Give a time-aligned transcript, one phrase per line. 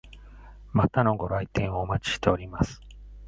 [0.73, 2.81] またのご来店をお待ちしております。